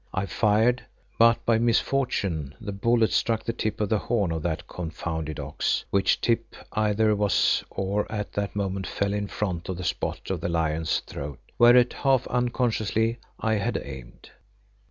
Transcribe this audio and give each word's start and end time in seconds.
I 0.15 0.25
fired, 0.25 0.81
but 1.19 1.45
by 1.45 1.59
misfortune 1.59 2.55
the 2.59 2.71
bullet 2.71 3.11
struck 3.13 3.43
the 3.43 3.53
tip 3.53 3.79
of 3.79 3.89
the 3.89 3.99
horn 3.99 4.31
of 4.31 4.41
that 4.41 4.67
confounded 4.67 5.39
ox, 5.39 5.85
which 5.91 6.19
tip 6.21 6.55
either 6.71 7.15
was 7.15 7.63
or 7.69 8.11
at 8.11 8.33
that 8.33 8.55
moment 8.55 8.87
fell 8.87 9.13
in 9.13 9.27
front 9.27 9.69
of 9.69 9.77
the 9.77 9.83
spot 9.83 10.31
on 10.31 10.39
the 10.39 10.49
lion's 10.49 11.01
throat 11.01 11.37
whereat 11.59 11.93
half 11.93 12.25
unconsciously 12.29 13.19
I 13.39 13.53
had 13.57 13.77
aimed. 13.77 14.31